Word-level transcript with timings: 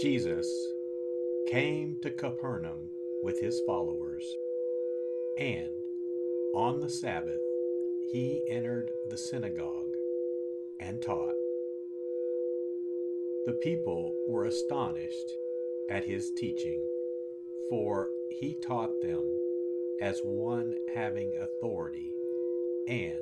Jesus 0.00 0.48
came 1.48 1.96
to 2.02 2.10
Capernaum 2.10 2.88
with 3.24 3.40
his 3.40 3.60
followers, 3.66 4.22
and 5.40 5.70
on 6.54 6.78
the 6.78 6.88
Sabbath 6.88 7.40
he 8.12 8.40
entered 8.48 8.88
the 9.10 9.18
synagogue 9.18 9.90
and 10.78 11.02
taught. 11.02 11.34
The 13.46 13.58
people 13.64 14.14
were 14.28 14.44
astonished 14.44 15.32
at 15.90 16.04
his 16.04 16.30
teaching, 16.36 16.80
for 17.68 18.08
he 18.38 18.56
taught 18.64 19.02
them 19.02 19.24
as 20.00 20.20
one 20.22 20.76
having 20.94 21.32
authority 21.40 22.12
and 22.86 23.18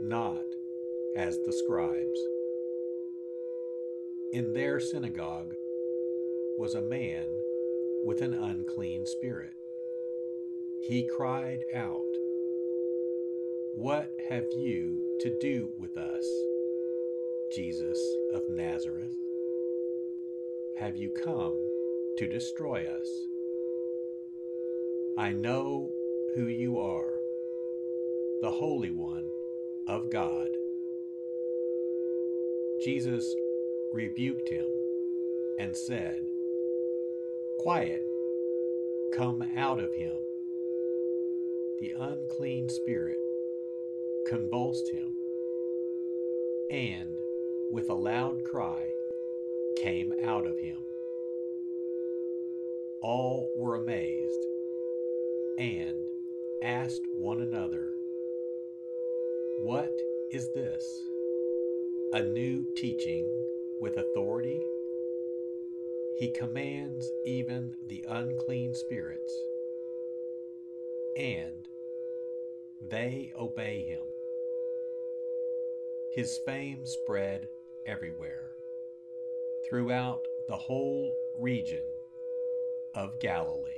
not 0.00 0.44
as 1.16 1.38
the 1.44 1.52
scribes. 1.52 2.20
In 4.32 4.54
their 4.54 4.80
synagogue, 4.80 5.52
was 6.58 6.74
a 6.74 6.82
man 6.82 7.24
with 8.04 8.20
an 8.20 8.34
unclean 8.34 9.06
spirit. 9.06 9.54
He 10.88 11.08
cried 11.16 11.60
out, 11.72 12.02
What 13.76 14.10
have 14.28 14.44
you 14.56 15.00
to 15.20 15.38
do 15.40 15.70
with 15.78 15.96
us, 15.96 16.26
Jesus 17.54 17.98
of 18.34 18.42
Nazareth? 18.50 19.14
Have 20.80 20.96
you 20.96 21.10
come 21.24 21.54
to 22.18 22.28
destroy 22.28 22.84
us? 22.86 23.08
I 25.16 25.30
know 25.30 25.92
who 26.34 26.48
you 26.48 26.80
are, 26.80 27.14
the 28.42 28.50
Holy 28.50 28.90
One 28.90 29.28
of 29.86 30.10
God. 30.10 30.48
Jesus 32.84 33.32
rebuked 33.92 34.48
him 34.48 34.66
and 35.60 35.76
said, 35.76 36.20
Quiet, 37.58 38.06
come 39.14 39.42
out 39.56 39.80
of 39.80 39.92
him. 39.92 40.16
The 41.80 41.92
unclean 41.98 42.68
spirit 42.68 43.18
convulsed 44.28 44.88
him, 44.92 45.12
and 46.70 47.08
with 47.72 47.90
a 47.90 47.94
loud 47.94 48.44
cry 48.44 48.88
came 49.76 50.12
out 50.24 50.46
of 50.46 50.56
him. 50.60 50.76
All 53.02 53.50
were 53.56 53.74
amazed 53.74 54.46
and 55.58 55.96
asked 56.62 57.02
one 57.12 57.40
another, 57.40 57.90
What 59.62 59.92
is 60.32 60.48
this? 60.54 60.84
A 62.12 62.22
new 62.22 62.64
teaching 62.76 63.26
with 63.80 63.96
authority? 63.96 64.60
He 66.18 66.32
commands 66.32 67.08
even 67.24 67.76
the 67.86 68.04
unclean 68.08 68.74
spirits, 68.74 69.32
and 71.16 71.64
they 72.90 73.32
obey 73.38 73.84
him. 73.84 74.02
His 76.14 76.36
fame 76.44 76.84
spread 76.84 77.46
everywhere, 77.86 78.50
throughout 79.68 80.26
the 80.48 80.56
whole 80.56 81.14
region 81.38 81.84
of 82.96 83.20
Galilee. 83.20 83.77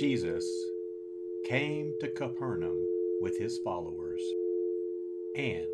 Jesus 0.00 0.50
came 1.44 1.92
to 2.00 2.08
Capernaum 2.08 2.82
with 3.20 3.36
his 3.36 3.58
followers, 3.58 4.22
and 5.36 5.66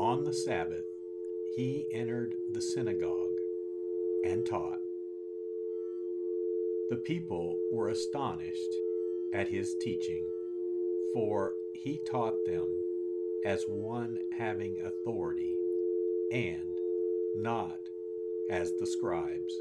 on 0.00 0.24
the 0.24 0.32
Sabbath 0.32 0.84
he 1.54 1.86
entered 1.92 2.34
the 2.50 2.60
synagogue 2.60 3.36
and 4.24 4.44
taught. 4.44 4.80
The 6.90 6.96
people 6.96 7.56
were 7.70 7.90
astonished 7.90 8.74
at 9.32 9.46
his 9.46 9.76
teaching, 9.80 10.24
for 11.14 11.52
he 11.72 12.00
taught 12.04 12.44
them 12.46 12.66
as 13.44 13.62
one 13.68 14.18
having 14.36 14.80
authority 14.84 15.54
and 16.32 16.80
not 17.36 17.78
as 18.50 18.72
the 18.80 18.86
scribes. 18.88 19.54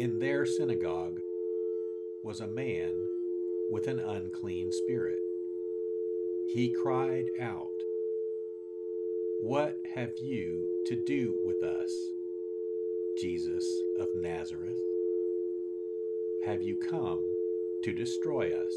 In 0.00 0.18
their 0.18 0.44
synagogue 0.44 1.20
was 2.22 2.40
a 2.40 2.46
man 2.46 2.92
with 3.70 3.86
an 3.86 4.00
unclean 4.00 4.72
spirit. 4.72 5.20
He 6.48 6.74
cried 6.82 7.26
out, 7.40 7.68
What 9.40 9.80
have 9.94 10.12
you 10.20 10.66
to 10.86 10.96
do 10.96 11.34
with 11.44 11.62
us, 11.62 11.92
Jesus 13.20 13.64
of 14.00 14.08
Nazareth? 14.14 14.78
Have 16.44 16.62
you 16.62 16.76
come 16.76 17.20
to 17.84 17.92
destroy 17.92 18.50
us? 18.52 18.74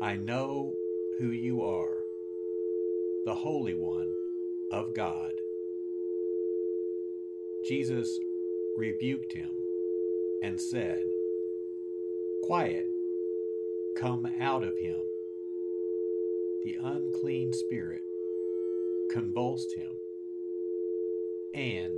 I 0.00 0.16
know 0.16 0.74
who 1.18 1.30
you 1.30 1.64
are, 1.64 1.98
the 3.24 3.34
Holy 3.34 3.74
One 3.74 4.12
of 4.70 4.94
God. 4.94 5.32
Jesus 7.66 8.18
rebuked 8.76 9.32
him 9.32 9.50
and 10.42 10.60
said, 10.60 11.02
Quiet, 12.46 12.86
come 13.96 14.24
out 14.38 14.62
of 14.62 14.78
him. 14.78 15.00
The 16.62 16.76
unclean 16.80 17.52
spirit 17.52 18.02
convulsed 19.10 19.74
him, 19.74 19.90
and 21.54 21.92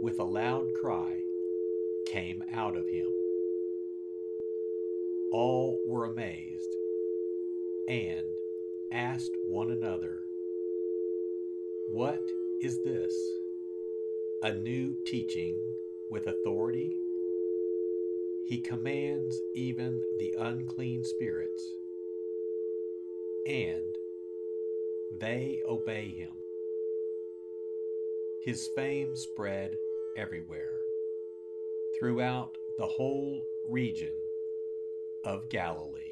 with 0.00 0.18
a 0.18 0.24
loud 0.24 0.72
cry 0.80 1.20
came 2.06 2.42
out 2.54 2.74
of 2.74 2.88
him. 2.88 3.06
All 5.30 5.78
were 5.86 6.06
amazed 6.06 6.74
and 7.86 8.24
asked 8.92 9.36
one 9.46 9.72
another, 9.72 10.20
What 11.90 12.22
is 12.62 12.78
this? 12.82 13.14
A 14.42 14.54
new 14.54 14.96
teaching 15.04 15.54
with 16.08 16.28
authority? 16.28 16.96
He 18.46 18.60
commands 18.60 19.40
even 19.54 20.02
the 20.18 20.34
unclean 20.38 21.04
spirits, 21.04 21.62
and 23.46 23.96
they 25.18 25.62
obey 25.68 26.08
him. 26.08 26.32
His 28.44 28.68
fame 28.74 29.14
spread 29.14 29.76
everywhere, 30.16 30.78
throughout 31.98 32.58
the 32.78 32.86
whole 32.86 33.42
region 33.68 34.14
of 35.24 35.48
Galilee. 35.48 36.11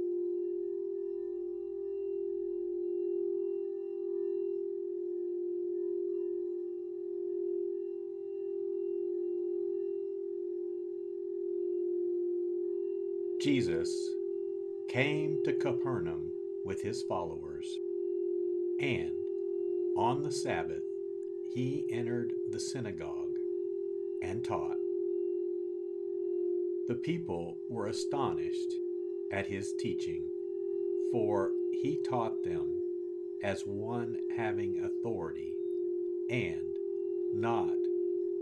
Jesus 13.41 13.89
came 14.87 15.43
to 15.45 15.53
Capernaum 15.53 16.31
with 16.63 16.79
his 16.83 17.01
followers, 17.01 17.65
and 18.79 19.13
on 19.97 20.21
the 20.21 20.29
Sabbath 20.29 20.83
he 21.51 21.87
entered 21.89 22.33
the 22.51 22.59
synagogue 22.59 23.33
and 24.21 24.45
taught. 24.45 24.77
The 26.87 26.93
people 26.93 27.57
were 27.67 27.87
astonished 27.87 28.73
at 29.31 29.47
his 29.47 29.73
teaching, 29.79 30.21
for 31.11 31.49
he 31.81 31.97
taught 32.07 32.43
them 32.43 32.79
as 33.41 33.65
one 33.65 34.19
having 34.37 34.83
authority 34.83 35.55
and 36.29 36.75
not 37.33 37.73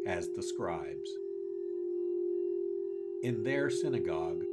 as 0.05 0.27
the 0.35 0.43
scribes. 0.43 1.09
In 3.23 3.43
their 3.43 3.69
synagogue 3.69 4.43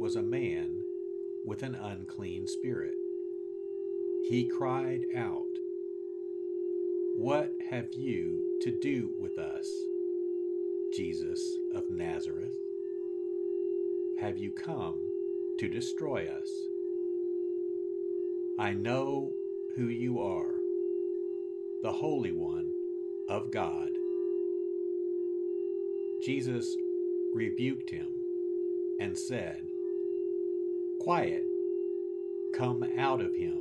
was 0.00 0.16
a 0.16 0.22
man 0.22 0.80
with 1.44 1.62
an 1.62 1.74
unclean 1.74 2.46
spirit. 2.46 2.94
He 4.30 4.48
cried 4.48 5.04
out, 5.14 5.44
What 7.16 7.52
have 7.68 7.92
you 7.92 8.58
to 8.62 8.70
do 8.80 9.10
with 9.20 9.36
us, 9.36 9.70
Jesus 10.96 11.42
of 11.74 11.90
Nazareth? 11.90 12.56
Have 14.22 14.38
you 14.38 14.50
come 14.52 14.98
to 15.58 15.68
destroy 15.68 16.26
us? 16.28 16.48
I 18.58 18.72
know 18.72 19.34
who 19.76 19.88
you 19.88 20.22
are, 20.22 20.54
the 21.82 21.92
Holy 21.92 22.32
One 22.32 22.72
of 23.28 23.50
God. 23.50 23.90
Jesus 26.24 26.74
rebuked 27.34 27.90
him 27.90 28.08
and 28.98 29.16
said, 29.16 29.69
Quiet, 31.00 31.46
come 32.52 32.84
out 32.98 33.22
of 33.22 33.34
him. 33.34 33.58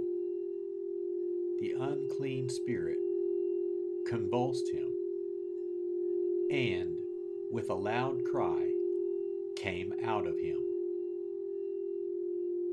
The 1.61 1.71
unclean 1.79 2.49
spirit 2.49 2.97
convulsed 4.05 4.69
him, 4.73 4.91
and 6.51 6.97
with 7.49 7.69
a 7.69 7.73
loud 7.73 8.25
cry 8.25 8.69
came 9.55 9.93
out 10.03 10.27
of 10.27 10.37
him. 10.37 10.59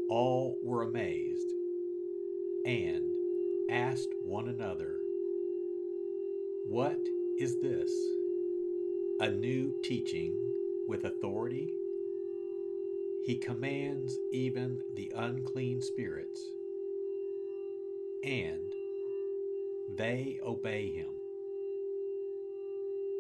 All 0.09 0.59
were 0.65 0.83
amazed 0.83 1.53
and 2.65 3.05
asked 3.71 4.15
one 4.25 4.49
another, 4.49 4.97
What 6.67 6.99
is 7.39 7.55
this? 7.63 7.93
A 9.21 9.31
new 9.31 9.73
teaching 9.85 10.35
with 10.89 11.05
authority? 11.05 11.73
He 13.27 13.37
commands 13.39 14.21
even 14.31 14.85
the 14.95 15.11
unclean 15.17 15.81
spirits, 15.83 16.53
and 18.23 18.73
they 19.99 20.39
obey 20.47 20.91
him. 20.91 21.09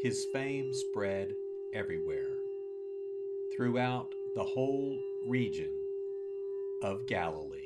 His 0.00 0.24
fame 0.32 0.72
spread 0.72 1.34
everywhere, 1.72 2.38
throughout 3.56 4.14
the 4.36 4.44
whole 4.44 4.96
region 5.26 5.72
of 6.82 7.06
Galilee. 7.06 7.65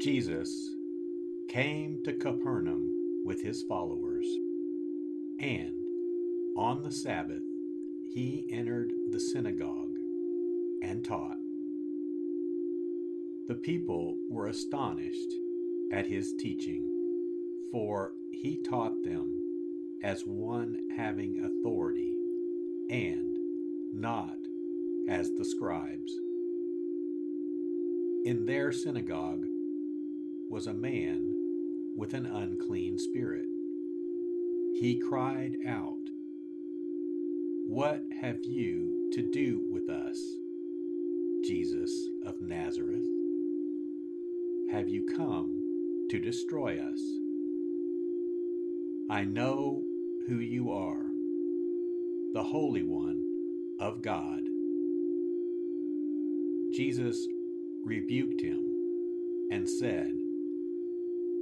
Jesus 0.00 0.70
came 1.50 2.02
to 2.04 2.14
Capernaum 2.14 3.22
with 3.22 3.42
his 3.42 3.62
followers, 3.64 4.24
and 5.38 5.74
on 6.56 6.82
the 6.82 6.90
Sabbath 6.90 7.42
he 8.08 8.46
entered 8.50 8.92
the 9.10 9.20
synagogue 9.20 9.94
and 10.82 11.04
taught. 11.04 11.36
The 13.46 13.56
people 13.56 14.16
were 14.30 14.46
astonished 14.46 15.34
at 15.92 16.06
his 16.06 16.32
teaching, 16.32 16.88
for 17.70 18.14
he 18.32 18.56
taught 18.56 19.04
them 19.04 19.38
as 20.02 20.22
one 20.24 20.78
having 20.96 21.44
authority 21.44 22.14
and 22.88 23.36
not 23.92 24.38
as 25.10 25.30
the 25.32 25.44
scribes. 25.44 26.10
In 28.24 28.46
their 28.46 28.72
synagogue 28.72 29.44
was 30.50 30.66
a 30.66 30.74
man 30.74 31.32
with 31.96 32.12
an 32.12 32.26
unclean 32.26 32.98
spirit. 32.98 33.46
He 34.74 35.00
cried 35.08 35.54
out, 35.64 36.10
What 37.68 38.02
have 38.20 38.38
you 38.42 39.10
to 39.12 39.22
do 39.30 39.64
with 39.70 39.88
us, 39.88 40.18
Jesus 41.44 41.92
of 42.26 42.40
Nazareth? 42.40 43.06
Have 44.72 44.88
you 44.88 45.06
come 45.16 46.08
to 46.10 46.18
destroy 46.18 46.80
us? 46.80 47.00
I 49.08 49.22
know 49.22 49.84
who 50.26 50.40
you 50.40 50.72
are, 50.72 51.06
the 52.34 52.42
Holy 52.42 52.82
One 52.82 53.22
of 53.78 54.02
God. 54.02 54.40
Jesus 56.74 57.24
rebuked 57.84 58.40
him 58.40 58.66
and 59.52 59.68
said, 59.68 60.19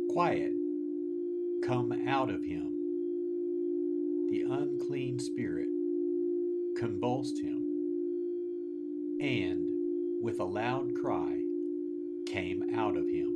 Quiet, 0.09 0.55
come 1.63 1.93
out 2.09 2.31
of 2.31 2.43
him. 2.43 2.73
The 4.31 4.43
unclean 4.49 5.19
spirit 5.19 5.69
convulsed 6.77 7.39
him, 7.39 7.63
and 9.21 9.69
with 10.23 10.41
a 10.41 10.45
loud 10.45 10.95
cry 10.95 11.39
came 12.27 12.65
out 12.75 12.97
of 12.97 13.07
him. 13.07 13.35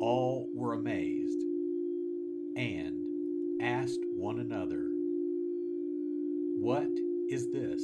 All 0.00 0.48
were 0.54 0.72
amazed 0.72 1.42
and 2.56 3.04
asked 3.60 4.04
one 4.14 4.40
another, 4.40 4.88
What 6.58 6.90
is 7.28 7.50
this? 7.50 7.82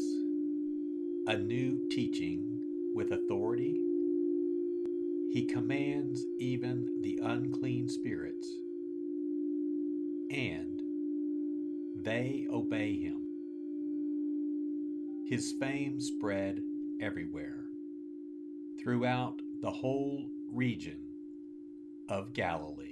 A 1.26 1.36
new 1.36 1.86
teaching 1.90 2.58
with 2.94 3.12
authority? 3.12 3.91
He 5.32 5.46
commands 5.46 6.26
even 6.38 7.00
the 7.00 7.18
unclean 7.22 7.88
spirits, 7.88 8.46
and 10.30 10.78
they 12.04 12.46
obey 12.50 12.98
him. 12.98 13.22
His 15.26 15.54
fame 15.58 16.02
spread 16.02 16.60
everywhere, 17.00 17.64
throughout 18.82 19.40
the 19.62 19.70
whole 19.70 20.28
region 20.52 21.00
of 22.10 22.34
Galilee. 22.34 22.91